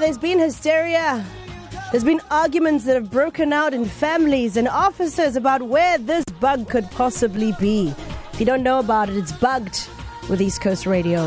There's 0.00 0.16
been 0.16 0.38
hysteria. 0.38 1.26
There's 1.90 2.04
been 2.04 2.20
arguments 2.30 2.84
that 2.84 2.94
have 2.94 3.10
broken 3.10 3.52
out 3.52 3.74
in 3.74 3.84
families 3.84 4.56
and 4.56 4.68
offices 4.68 5.34
about 5.36 5.60
where 5.62 5.98
this 5.98 6.24
bug 6.40 6.70
could 6.70 6.90
possibly 6.92 7.52
be. 7.58 7.92
If 8.32 8.40
you 8.40 8.46
don't 8.46 8.62
know 8.62 8.78
about 8.78 9.10
it, 9.10 9.16
it's 9.16 9.32
bugged 9.32 9.88
with 10.30 10.40
East 10.40 10.62
Coast 10.62 10.86
Radio. 10.86 11.26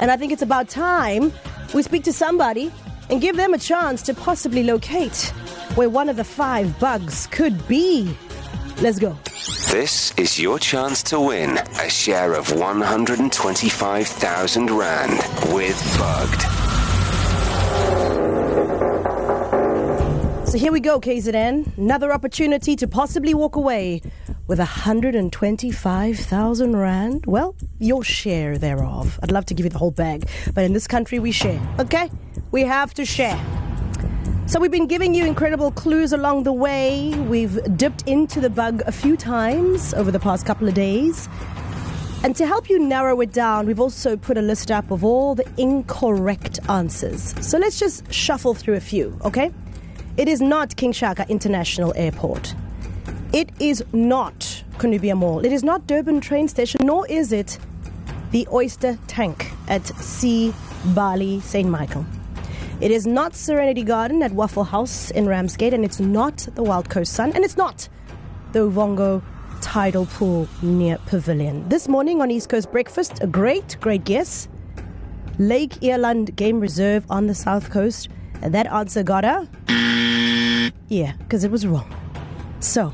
And 0.00 0.10
I 0.10 0.16
think 0.16 0.32
it's 0.32 0.40
about 0.42 0.70
time 0.70 1.30
we 1.74 1.82
speak 1.82 2.04
to 2.04 2.12
somebody 2.12 2.72
and 3.10 3.20
give 3.20 3.36
them 3.36 3.52
a 3.54 3.58
chance 3.58 4.02
to 4.02 4.14
possibly 4.14 4.64
locate 4.64 5.32
where 5.74 5.90
one 5.90 6.08
of 6.08 6.16
the 6.16 6.24
five 6.24 6.80
bugs 6.80 7.28
could 7.28 7.68
be. 7.68 8.16
Let's 8.80 8.98
go. 8.98 9.16
This 9.70 10.12
is 10.16 10.40
your 10.40 10.58
chance 10.58 11.04
to 11.04 11.20
win 11.20 11.58
a 11.58 11.88
share 11.88 12.34
of 12.34 12.52
125,000 12.52 14.70
Rand 14.70 15.20
with 15.54 15.98
Bugged. 15.98 16.61
So 20.52 20.58
here 20.58 20.70
we 20.70 20.80
go, 20.80 21.00
KZN. 21.00 21.78
Another 21.78 22.12
opportunity 22.12 22.76
to 22.76 22.86
possibly 22.86 23.32
walk 23.32 23.56
away 23.56 24.02
with 24.48 24.58
125,000 24.58 26.76
Rand. 26.76 27.24
Well, 27.24 27.56
your 27.78 28.04
share 28.04 28.58
thereof. 28.58 29.18
I'd 29.22 29.32
love 29.32 29.46
to 29.46 29.54
give 29.54 29.64
you 29.64 29.70
the 29.70 29.78
whole 29.78 29.92
bag, 29.92 30.28
but 30.52 30.64
in 30.64 30.74
this 30.74 30.86
country 30.86 31.18
we 31.18 31.32
share, 31.32 31.58
okay? 31.78 32.10
We 32.50 32.64
have 32.64 32.92
to 32.92 33.06
share. 33.06 33.42
So 34.44 34.60
we've 34.60 34.70
been 34.70 34.86
giving 34.86 35.14
you 35.14 35.24
incredible 35.24 35.70
clues 35.70 36.12
along 36.12 36.42
the 36.42 36.52
way. 36.52 37.14
We've 37.20 37.58
dipped 37.78 38.06
into 38.06 38.38
the 38.38 38.50
bug 38.50 38.82
a 38.84 38.92
few 38.92 39.16
times 39.16 39.94
over 39.94 40.10
the 40.10 40.20
past 40.20 40.44
couple 40.44 40.68
of 40.68 40.74
days. 40.74 41.30
And 42.24 42.36
to 42.36 42.46
help 42.46 42.68
you 42.68 42.78
narrow 42.78 43.18
it 43.22 43.32
down, 43.32 43.64
we've 43.64 43.80
also 43.80 44.18
put 44.18 44.36
a 44.36 44.42
list 44.42 44.70
up 44.70 44.90
of 44.90 45.02
all 45.02 45.34
the 45.34 45.50
incorrect 45.56 46.60
answers. 46.68 47.34
So 47.40 47.56
let's 47.56 47.78
just 47.78 48.12
shuffle 48.12 48.52
through 48.52 48.74
a 48.74 48.80
few, 48.80 49.18
okay? 49.24 49.50
It 50.18 50.28
is 50.28 50.42
not 50.42 50.76
King 50.76 50.92
Shaka 50.92 51.24
International 51.30 51.94
Airport. 51.96 52.54
It 53.32 53.48
is 53.58 53.82
not 53.94 54.62
Cornubia 54.76 55.16
Mall. 55.16 55.42
It 55.42 55.52
is 55.52 55.64
not 55.64 55.86
Durban 55.86 56.20
train 56.20 56.48
station, 56.48 56.80
nor 56.84 57.06
is 57.06 57.32
it 57.32 57.58
the 58.30 58.46
Oyster 58.52 58.98
Tank 59.06 59.50
at 59.68 59.86
Sea 59.96 60.52
Bali 60.94 61.40
St. 61.40 61.66
Michael. 61.66 62.04
It 62.82 62.90
is 62.90 63.06
not 63.06 63.34
Serenity 63.34 63.82
Garden 63.82 64.22
at 64.22 64.32
Waffle 64.32 64.64
House 64.64 65.10
in 65.12 65.26
Ramsgate, 65.26 65.72
and 65.72 65.82
it's 65.82 65.98
not 65.98 66.46
the 66.56 66.62
Wild 66.62 66.90
Coast 66.90 67.14
Sun, 67.14 67.32
and 67.32 67.42
it's 67.42 67.56
not 67.56 67.88
the 68.52 68.70
Uvongo 68.70 69.22
Tidal 69.62 70.04
Pool 70.04 70.46
near 70.60 70.98
Pavilion. 71.06 71.66
This 71.70 71.88
morning 71.88 72.20
on 72.20 72.30
East 72.30 72.50
Coast 72.50 72.70
Breakfast, 72.70 73.22
a 73.22 73.26
great, 73.26 73.78
great 73.80 74.04
guess. 74.04 74.46
Lake 75.38 75.82
Eland 75.82 76.36
Game 76.36 76.60
Reserve 76.60 77.06
on 77.08 77.28
the 77.28 77.34
south 77.34 77.70
coast. 77.70 78.10
And 78.42 78.52
that 78.54 78.66
answer 78.66 79.02
got 79.04 79.24
a. 79.24 79.48
Yeah, 80.92 81.14
because 81.20 81.42
it 81.42 81.50
was 81.50 81.66
wrong. 81.66 81.90
So, 82.60 82.92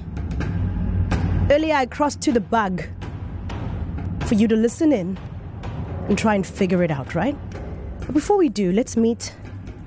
earlier 1.50 1.74
I 1.74 1.84
crossed 1.84 2.20
to 2.20 2.30
the 2.30 2.38
bug 2.38 2.84
for 4.20 4.36
you 4.36 4.46
to 4.46 4.54
listen 4.54 4.92
in 4.92 5.18
and 6.08 6.16
try 6.16 6.36
and 6.36 6.46
figure 6.46 6.84
it 6.84 6.92
out, 6.92 7.16
right? 7.16 7.36
But 7.98 8.12
before 8.14 8.36
we 8.36 8.50
do, 8.50 8.70
let's 8.70 8.96
meet 8.96 9.34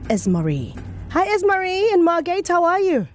Esmari. 0.09 0.77
Hi, 1.11 1.25
Esmari 1.25 1.93
and 1.93 2.03
Margate, 2.03 2.49
how 2.49 2.65
are 2.65 2.81
you? 2.81 3.07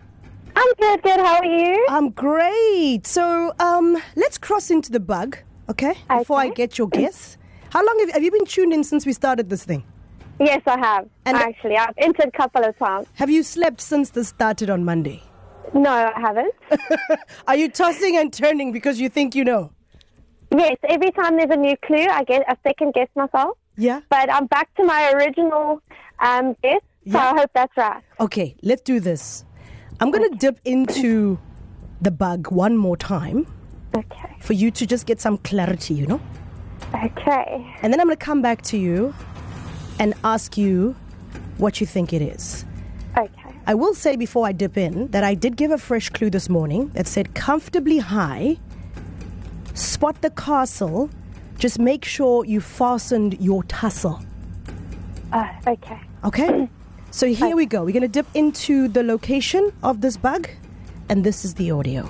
I'm 0.57 0.75
good, 0.81 1.03
good. 1.03 1.21
How 1.21 1.41
are 1.41 1.45
you? 1.45 1.87
I'm 1.91 2.09
great. 2.09 3.07
So, 3.07 3.53
um, 3.59 3.99
let's 4.15 4.39
cross 4.39 4.71
into 4.71 4.91
the 4.91 5.01
bug, 5.01 5.37
okay? 5.69 5.93
Before 6.09 6.39
I 6.39 6.49
get 6.49 6.79
your 6.79 6.89
guess. 6.89 7.37
How 7.69 7.85
long 7.85 7.99
have, 8.01 8.13
have 8.13 8.23
you 8.23 8.31
been 8.31 8.47
tuned 8.47 8.73
in 8.73 8.83
since 8.83 9.05
we 9.05 9.13
started 9.13 9.51
this 9.51 9.63
thing? 9.63 9.85
Yes, 10.39 10.62
I 10.67 10.79
have. 10.79 11.09
And- 11.25 11.37
actually, 11.37 11.77
I've 11.77 11.95
entered 11.98 12.29
a 12.29 12.37
couple 12.37 12.65
of 12.65 12.79
times. 12.79 13.06
Have 13.15 13.31
you 13.31 13.42
slept 13.42 13.81
since 13.81 14.11
this 14.11 14.29
started 14.29 14.69
on 14.70 14.84
Monday? 14.84 15.23
No, 15.75 15.91
I 15.91 16.19
haven't. 16.20 16.55
Are 17.48 17.56
you 17.56 17.69
tossing 17.70 18.17
and 18.17 18.33
turning 18.33 18.72
because 18.72 19.00
you 19.00 19.09
think 19.09 19.34
you 19.34 19.44
know? 19.44 19.71
yes, 20.56 20.77
every 20.88 21.11
time 21.11 21.37
there's 21.37 21.50
a 21.50 21.56
new 21.56 21.77
clue, 21.84 22.06
I 22.09 22.22
get 22.25 22.43
a 22.49 22.56
second 22.66 22.94
guess 22.94 23.09
myself. 23.16 23.59
Yeah? 23.77 24.00
But 24.09 24.33
I'm 24.33 24.47
back 24.47 24.72
to 24.77 24.84
my 24.84 25.11
original 25.12 25.83
um, 26.21 26.55
guess, 26.62 26.81
so 27.11 27.12
Yeah. 27.19 27.31
I 27.32 27.41
hope 27.41 27.50
that's 27.53 27.77
right. 27.77 28.03
Okay, 28.21 28.55
let's 28.62 28.82
do 28.82 29.00
this. 29.00 29.44
I'm 30.00 30.11
going 30.11 30.31
to 30.31 30.37
dip 30.38 30.61
into 30.65 31.38
the 32.00 32.11
bug 32.11 32.53
one 32.53 32.77
more 32.77 32.97
time 32.97 33.47
Okay. 33.97 34.37
for 34.41 34.53
you 34.53 34.71
to 34.71 34.87
just 34.87 35.05
get 35.06 35.21
some 35.21 35.37
clarity, 35.38 35.94
you 35.94 36.06
know? 36.06 36.21
Okay. 36.94 37.75
And 37.82 37.93
then 37.93 38.00
I'm 38.00 38.06
going 38.06 38.16
to 38.16 38.25
come 38.25 38.41
back 38.41 38.62
to 38.62 38.78
you 38.78 39.15
and 39.99 40.15
ask 40.25 40.57
you 40.57 40.95
what 41.59 41.81
you 41.81 41.87
think 41.87 42.12
it 42.12 42.23
is. 42.23 42.65
Okay. 43.17 43.55
I 43.67 43.75
will 43.75 43.95
say 43.95 44.17
before 44.17 44.47
I 44.47 44.53
dip 44.53 44.77
in 44.77 45.09
that 45.09 45.25
I 45.25 45.34
did 45.34 45.57
give 45.57 45.71
a 45.71 45.79
fresh 45.79 46.09
clue 46.11 46.31
this 46.31 46.49
morning 46.49 46.89
that 46.95 47.07
said 47.07 47.34
comfortably 47.34 47.99
high, 47.99 48.59
spot 49.75 50.23
the 50.23 50.31
castle, 50.31 51.11
just 51.59 51.79
make 51.79 52.05
sure 52.05 52.45
you 52.45 52.61
fastened 52.61 53.41
your 53.41 53.62
tassel. 53.65 54.21
Uh, 55.33 55.49
okay. 55.67 56.01
Okay? 56.25 56.69
So 57.11 57.27
here 57.27 57.56
we 57.56 57.65
go. 57.65 57.83
We're 57.83 57.93
going 57.93 58.03
to 58.03 58.09
dip 58.09 58.27
into 58.35 58.89
the 58.89 59.03
location 59.03 59.73
of 59.83 60.03
this 60.03 60.19
bug, 60.19 60.51
and 61.09 61.25
this 61.25 61.45
is 61.47 61.55
the 61.55 61.71
audio. 61.71 62.03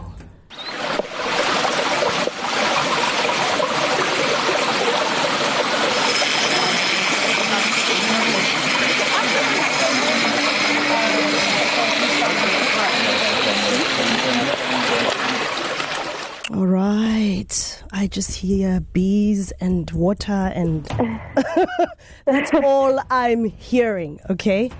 All 16.50 16.66
right. 16.66 17.75
I 17.92 18.06
just 18.08 18.32
hear 18.32 18.80
bees 18.80 19.52
and 19.60 19.90
water, 19.92 20.32
and 20.32 20.84
that's 22.24 22.52
all 22.52 23.00
I'm 23.10 23.44
hearing, 23.44 24.20
okay? 24.30 24.70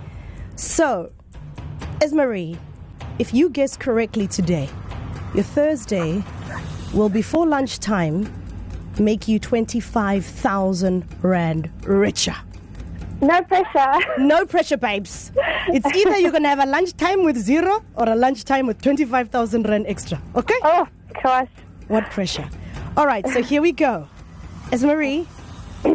So, 0.56 1.12
Esmari, 2.00 2.58
if 3.18 3.32
you 3.32 3.48
guess 3.48 3.76
correctly 3.76 4.26
today, 4.26 4.68
your 5.34 5.44
Thursday 5.44 6.22
will 6.92 7.08
before 7.08 7.46
lunchtime 7.46 8.32
make 8.98 9.28
you 9.28 9.38
25,000 9.38 11.04
Rand 11.22 11.70
richer. 11.84 12.34
No 13.20 13.42
pressure. 13.42 13.94
No 14.18 14.44
pressure, 14.46 14.76
babes. 14.76 15.32
It's 15.68 15.86
either 15.86 16.18
you're 16.18 16.30
going 16.32 16.42
to 16.42 16.48
have 16.48 16.58
a 16.58 16.66
lunchtime 16.66 17.24
with 17.24 17.36
zero 17.36 17.84
or 17.94 18.08
a 18.08 18.14
lunchtime 18.16 18.66
with 18.66 18.80
25,000 18.82 19.68
Rand 19.68 19.86
extra, 19.86 20.20
okay? 20.34 20.54
oh, 20.62 20.86
gosh. 21.22 21.48
What 21.88 22.04
pressure? 22.10 22.48
All 22.96 23.06
right, 23.06 23.28
so 23.28 23.42
here 23.42 23.60
we 23.60 23.72
go. 23.72 24.08
Esmari, 24.70 25.26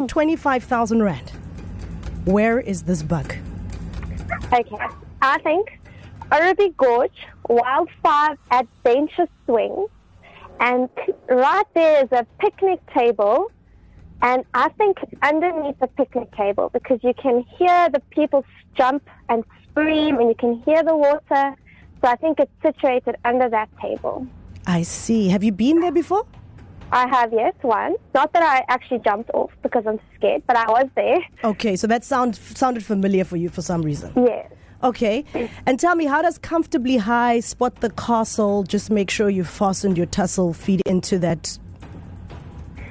25,000 0.08 1.02
Rand. 1.02 1.32
Where 2.26 2.60
is 2.60 2.84
this 2.84 3.02
bug? 3.02 3.34
Okay. 4.54 4.78
I 5.20 5.40
think 5.40 5.80
Oribi 6.32 6.78
Gorge, 6.78 7.26
Wild 7.50 7.90
5 8.04 8.38
Adventure 8.52 9.28
Swing, 9.46 9.88
and 10.60 10.90
right 11.28 11.66
there 11.74 12.04
is 12.04 12.12
a 12.12 12.24
picnic 12.40 12.80
table. 12.94 13.52
And 14.22 14.46
I 14.54 14.70
think 14.70 15.00
underneath 15.24 15.80
the 15.80 15.88
picnic 15.88 16.32
table 16.36 16.70
because 16.72 17.00
you 17.02 17.16
can 17.16 17.44
hear 17.58 17.90
the 17.90 18.02
people 18.12 18.46
jump 18.78 19.02
and 19.28 19.44
scream 19.72 20.20
and 20.20 20.30
you 20.30 20.36
can 20.36 20.62
hear 20.62 20.84
the 20.84 20.96
water. 20.96 21.56
So 22.02 22.08
I 22.08 22.16
think 22.18 22.40
it's 22.40 22.52
situated 22.62 23.16
under 23.26 23.50
that 23.50 23.70
table. 23.82 24.28
I 24.68 24.84
see. 24.84 25.30
Have 25.30 25.44
you 25.44 25.52
been 25.52 25.80
there 25.80 25.92
before? 25.92 26.28
I 26.92 27.08
have, 27.08 27.32
yes, 27.32 27.54
one. 27.62 27.96
Not 28.14 28.34
that 28.34 28.44
I 28.44 28.66
actually 28.68 29.00
jumped 29.00 29.32
off 29.34 29.52
because 29.64 29.86
I'm 29.88 30.00
scared, 30.18 30.44
but 30.46 30.58
I 30.58 30.70
was 30.70 30.90
there. 30.96 31.20
Okay, 31.44 31.76
so 31.76 31.88
that 31.88 32.04
sound, 32.04 32.36
sounded 32.36 32.84
familiar 32.84 33.24
for 33.24 33.38
you 33.38 33.50
for 33.50 33.62
some 33.62 33.82
reason. 33.82 34.12
Yes. 34.16 34.52
Okay, 34.84 35.24
and 35.68 35.80
tell 35.80 35.96
me, 35.96 36.06
how 36.06 36.24
does 36.24 36.40
comfortably 36.40 36.98
high 36.98 37.40
spot 37.40 37.76
the 37.82 37.92
castle? 37.92 38.64
Just 38.64 38.90
make 38.90 39.12
sure 39.12 39.30
you 39.30 39.44
fastened 39.44 39.96
your 39.96 40.08
tussle 40.08 40.54
feed 40.54 40.82
into 40.88 41.20
that 41.20 41.58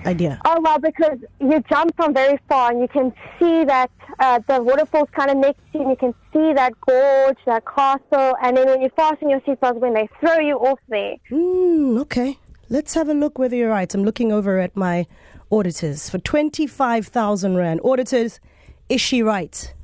idea. 0.06 0.40
Oh 0.44 0.60
well, 0.60 0.78
because 0.78 1.18
you 1.40 1.60
jump 1.68 1.96
from 1.96 2.14
very 2.14 2.38
far 2.48 2.70
and 2.70 2.80
you 2.80 2.86
can 2.86 3.12
see 3.40 3.64
that 3.64 3.90
uh, 4.20 4.38
the 4.46 4.62
waterfall's 4.62 5.08
kind 5.16 5.30
of 5.30 5.38
next 5.38 5.60
to 5.72 5.78
you, 5.78 5.80
and 5.80 5.90
you 5.90 5.96
can 5.96 6.14
see 6.32 6.54
that 6.54 6.80
gorge, 6.80 7.38
that 7.46 7.64
castle, 7.66 8.36
and 8.40 8.56
then 8.56 8.68
when 8.68 8.82
you 8.82 8.90
fasten 8.94 9.28
your 9.28 9.40
seatbelt, 9.40 9.74
when 9.80 9.94
they 9.94 10.08
throw 10.20 10.38
you 10.38 10.58
off 10.58 10.78
there. 10.88 11.16
Hmm, 11.28 11.98
okay. 11.98 12.38
Let's 12.72 12.94
have 12.94 13.08
a 13.08 13.14
look 13.14 13.36
whether 13.36 13.56
you're 13.56 13.68
right. 13.68 13.92
I'm 13.92 14.04
looking 14.04 14.30
over 14.30 14.60
at 14.60 14.76
my 14.76 15.06
auditors 15.50 16.08
for 16.08 16.18
25,000 16.18 17.56
Rand. 17.56 17.80
Auditors, 17.82 18.38
is 18.88 19.00
she 19.00 19.24
right? 19.24 19.74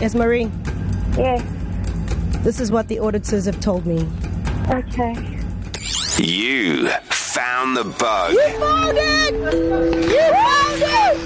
Esmari, 0.00 0.48
Yes. 1.16 1.42
this 2.44 2.60
is 2.60 2.70
what 2.70 2.86
the 2.88 3.00
auditors 3.00 3.46
have 3.46 3.58
told 3.60 3.84
me. 3.84 4.06
Okay. 4.70 5.14
You 6.18 6.88
found 7.10 7.76
the 7.76 7.84
bug. 7.84 8.32
You 8.34 8.48
found 8.58 8.98
it! 8.98 9.32
You 9.32 10.24
found 10.34 10.82
it! 10.82 11.16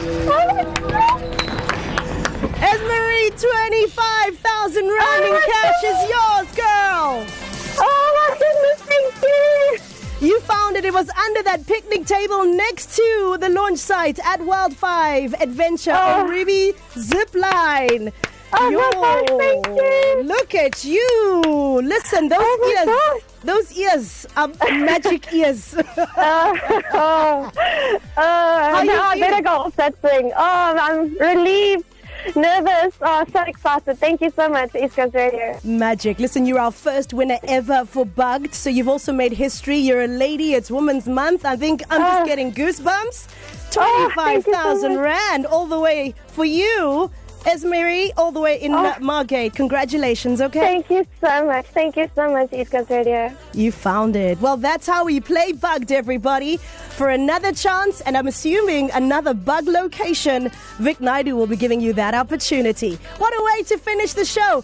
Esmari, 2.61 3.31
25,000 3.41 4.85
rand 4.87 5.25
in 5.25 5.33
Oh 5.35 5.43
cash 5.51 5.83
is 5.85 6.01
yours, 6.09 6.49
girl! 6.55 7.27
Oh 7.79 8.09
my 8.19 8.31
goodness, 8.39 8.81
thank 8.87 9.23
you. 9.23 10.29
You 10.29 10.41
found 10.43 10.77
it. 10.77 10.85
It 10.85 10.93
was 10.93 11.09
under 11.11 11.43
that 11.43 11.67
picnic 11.67 12.07
table 12.07 12.45
next 12.45 12.95
to 12.95 13.37
the 13.41 13.49
launch 13.49 13.79
site 13.81 14.21
at 14.25 14.41
Wild 14.41 14.77
5 14.77 15.35
Adventure 15.41 15.93
on 15.93 16.27
Oh. 16.27 16.29
Ruby 16.29 16.75
Zip 16.97 17.35
Line. 17.35 18.13
Oh 18.53 18.71
my 18.71 18.91
gosh, 18.93 19.39
thank 19.39 19.67
you. 19.67 20.23
Look 20.23 20.55
at 20.55 20.85
you. 20.85 21.81
Listen, 21.83 22.29
those 22.29 22.39
Oh 22.41 22.69
ears, 22.71 22.87
gosh. 22.87 23.32
Those 23.45 23.73
ears 23.77 24.27
are 24.37 24.49
magic 24.71 25.33
ears. 25.33 25.75
Oh, 26.95 27.51
oh, 28.17 28.83
now 28.85 29.03
I 29.11 29.19
better 29.19 29.43
go 29.43 29.51
off 29.51 29.77
that 29.77 29.97
thing. 30.01 30.33
Oh, 30.37 30.77
I'm 30.79 31.17
relieved, 31.19 31.85
nervous, 32.37 32.95
oh, 33.01 33.25
so 33.33 33.43
excited. 33.43 33.99
Thank 33.99 34.21
you 34.21 34.31
so 34.31 34.49
much, 34.49 34.75
East 34.75 34.97
Coast 34.97 35.15
Radio. 35.15 35.59
Magic. 35.65 36.19
Listen, 36.19 36.47
you're 36.47 36.59
our 36.61 36.71
first 36.73 37.13
winner 37.15 37.39
ever 37.45 37.85
for 37.85 38.05
Bugged. 38.07 38.55
So 38.55 38.71
you've 38.71 38.89
also 38.89 39.13
made 39.13 39.33
history. 39.33 39.77
You're 39.79 40.03
a 40.03 40.07
lady. 40.09 40.55
It's 40.55 40.71
Women's 40.71 41.09
Month. 41.09 41.45
I 41.45 41.57
think 41.57 41.83
I'm 41.91 42.01
just 42.01 42.23
Oh. 42.23 42.27
getting 42.27 42.53
goosebumps. 42.53 43.29
Oh, 43.77 44.09
so 44.09 44.13
25,000. 44.13 44.99
Rand 44.99 45.47
all 45.47 45.67
the 45.67 45.81
way 45.81 46.15
for 46.29 46.45
you, 46.45 47.11
Esmari, 47.45 48.11
all 48.17 48.31
the 48.33 48.41
way 48.41 48.61
in 48.61 48.73
Oh. 48.75 48.95
Margate. 49.01 49.55
Congratulations, 49.55 50.41
okay? 50.41 50.61
Thank 50.61 50.91
you 50.91 51.07
so 51.21 51.47
much. 51.47 51.67
Thank 51.75 51.97
you 51.97 52.09
so 52.15 52.31
much, 52.31 52.53
East 52.53 52.71
Coast 52.71 52.91
Radio. 52.91 53.33
You 53.53 53.73
found 53.73 54.17
it. 54.17 54.41
Well, 54.41 54.57
that's 54.57 54.87
how 54.87 55.05
we 55.05 55.21
play 55.21 55.53
Bugged, 55.53 55.93
everybody. 55.93 56.57
For 56.57 57.09
another 57.09 57.53
chance, 57.53 58.01
and 58.03 58.17
I'm 58.17 58.27
assuming 58.27 58.91
another 58.93 59.35
bug 59.35 59.67
location, 59.67 60.51
Vic 60.79 60.99
Naidoo 60.99 61.33
will 61.35 61.47
be 61.47 61.57
giving 61.57 61.81
you 61.81 61.93
that 61.95 62.15
opportunity. 62.15 62.99
What 63.19 63.33
a 63.39 63.43
way 63.45 63.63
to 63.65 63.79
finish 63.79 64.13
the 64.13 64.25
show. 64.25 64.63